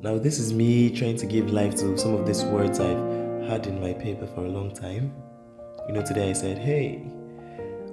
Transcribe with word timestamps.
now 0.00 0.16
this 0.16 0.38
is 0.38 0.52
me 0.52 0.90
trying 0.90 1.16
to 1.16 1.26
give 1.26 1.50
life 1.50 1.74
to 1.76 1.98
some 1.98 2.14
of 2.14 2.24
these 2.24 2.44
words 2.44 2.78
I've 2.78 3.48
had 3.48 3.66
in 3.66 3.80
my 3.80 3.92
paper 3.92 4.26
for 4.28 4.44
a 4.44 4.48
long 4.48 4.72
time. 4.72 5.12
You 5.88 5.94
know, 5.94 6.02
today 6.04 6.30
I 6.30 6.34
said, 6.34 6.58
hey, 6.58 6.98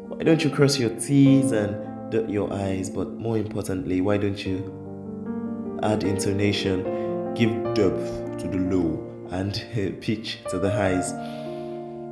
why 0.07 0.23
don't 0.23 0.43
you 0.43 0.51
cross 0.51 0.77
your 0.77 0.91
T's 0.99 1.51
and 1.51 2.11
dot 2.11 2.29
your 2.29 2.53
I's? 2.53 2.91
But 2.91 3.13
more 3.13 3.37
importantly, 3.37 4.01
why 4.01 4.17
don't 4.17 4.45
you 4.45 5.79
add 5.81 6.03
intonation, 6.03 7.33
give 7.33 7.49
depth 7.73 8.37
to 8.39 8.47
the 8.47 8.57
low, 8.57 9.27
and 9.31 9.53
pitch 10.01 10.43
to 10.49 10.59
the 10.59 10.69
highs? 10.69 11.11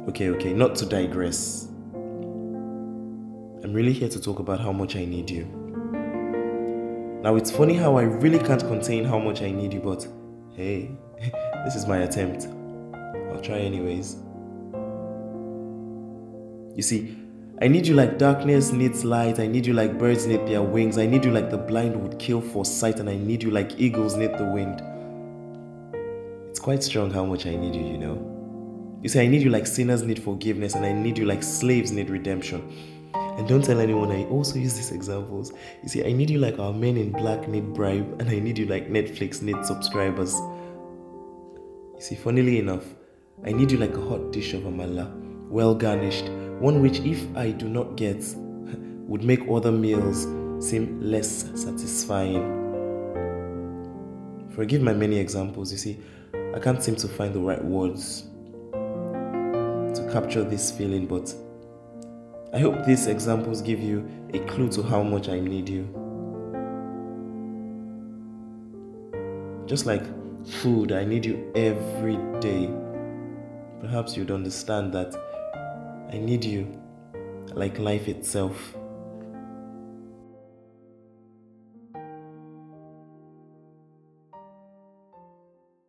Okay, 0.10 0.30
okay, 0.30 0.54
not 0.54 0.76
to 0.78 0.88
digress. 0.88 1.71
I'm 3.64 3.74
really 3.74 3.94
here 3.94 4.10
to 4.10 4.20
talk 4.20 4.40
about 4.40 4.60
how 4.60 4.72
much 4.72 4.96
I 4.96 5.06
need 5.06 5.30
you. 5.30 5.46
Now, 7.22 7.36
it's 7.36 7.52
funny 7.52 7.76
how 7.76 7.96
I 7.98 8.04
really 8.04 8.40
can't 8.40 8.62
contain 8.62 9.06
how 9.06 9.20
much 9.20 9.44
I 9.44 9.52
need 9.52 9.72
you, 9.72 9.80
but 9.80 10.08
hey, 10.56 10.90
this 11.64 11.76
is 11.76 11.86
my 11.86 12.00
attempt. 12.00 12.48
I'll 13.32 13.42
try 13.42 13.60
anyways. 13.60 14.16
You 16.76 16.82
see, 16.82 17.16
I 17.62 17.68
need 17.68 17.86
you 17.86 17.94
like 17.94 18.18
darkness 18.18 18.72
needs 18.72 19.06
light. 19.06 19.40
I 19.40 19.46
need 19.46 19.68
you 19.68 19.74
like 19.74 20.00
birds 20.00 20.26
need 20.26 20.48
their 20.48 20.64
wings. 20.64 20.98
I 20.98 21.06
need 21.06 21.24
you 21.24 21.30
like 21.30 21.52
the 21.52 21.60
blind 21.60 21.96
would 22.02 22.18
kill 22.18 22.42
for 22.42 22.66
sight. 22.66 23.00
And 23.00 23.08
I 23.08 23.16
need 23.16 23.44
you 23.44 23.52
like 23.52 23.80
eagles 23.80 24.16
need 24.16 24.36
the 24.40 24.46
wind. 24.46 24.82
It's 26.50 26.60
quite 26.60 26.82
strong 26.82 27.12
how 27.12 27.26
much 27.26 27.46
I 27.46 27.56
need 27.56 27.76
you, 27.76 27.86
you 27.86 28.00
know. 28.00 28.98
You 29.04 29.10
see, 29.10 29.20
I 29.20 29.28
need 29.28 29.44
you 29.44 29.52
like 29.52 29.68
sinners 29.68 30.02
need 30.02 30.24
forgiveness. 30.24 30.74
And 30.74 30.84
I 30.84 30.94
need 30.94 31.20
you 31.20 31.26
like 31.26 31.44
slaves 31.44 31.92
need 31.92 32.10
redemption. 32.10 33.01
And 33.42 33.50
don't 33.50 33.64
tell 33.66 33.80
anyone 33.80 34.12
I 34.12 34.26
also 34.26 34.60
use 34.60 34.76
these 34.76 34.92
examples. 34.92 35.52
You 35.82 35.90
see, 35.90 36.06
I 36.06 36.12
need 36.12 36.30
you 36.30 36.38
like 36.38 36.60
our 36.60 36.72
men 36.72 36.96
in 36.96 37.12
black 37.12 37.48
need 37.48 37.74
bribe, 37.74 38.22
and 38.22 38.30
I 38.30 38.38
need 38.38 38.56
you 38.56 38.68
like 38.68 38.88
Netflix 38.88 39.42
need 39.42 39.66
subscribers. 39.66 40.36
You 41.96 42.02
see, 42.02 42.14
funnily 42.14 42.60
enough, 42.60 42.86
I 43.44 43.52
need 43.52 43.72
you 43.72 43.80
like 43.80 43.98
a 43.98 44.02
hot 44.02 44.32
dish 44.32 44.54
of 44.54 44.62
amala, 44.62 45.12
well 45.50 45.74
garnished, 45.74 46.26
one 46.60 46.84
which, 46.84 47.00
if 47.00 47.36
I 47.36 47.50
do 47.50 47.68
not 47.68 47.96
get, 47.96 48.18
would 49.08 49.24
make 49.24 49.40
other 49.50 49.72
meals 49.72 50.28
seem 50.64 51.02
less 51.02 51.50
satisfying. 51.60 52.60
Forgive 54.54 54.84
my 54.84 54.94
many 54.94 55.18
examples, 55.18 55.72
you 55.72 55.80
see, 55.80 56.00
I 56.54 56.60
can't 56.60 56.84
seem 56.84 56.96
to 56.98 57.08
find 57.08 57.34
the 57.34 57.40
right 57.40 57.66
words 57.66 58.22
to 58.72 60.10
capture 60.14 60.44
this 60.44 60.70
feeling, 60.70 61.08
but 61.08 61.34
I 62.54 62.60
hope 62.60 62.86
these 62.86 63.08
examples 63.08 63.62
give 63.62 63.80
you 63.80 64.06
a 64.34 64.40
clue 64.40 64.70
to 64.72 64.84
how 64.84 65.04
much 65.04 65.30
I 65.30 65.40
need 65.40 65.70
you. 65.70 65.88
Just 69.66 69.86
like 69.86 70.04
food, 70.46 70.92
I 70.92 71.06
need 71.06 71.26
you 71.26 71.50
every 71.56 72.18
day. 72.42 72.70
Perhaps 73.80 74.18
you'd 74.18 74.32
understand 74.32 74.92
that 74.94 75.16
I 76.12 76.18
need 76.18 76.44
you 76.44 76.68
like 77.54 77.80
life 77.80 78.10
itself. 78.10 78.76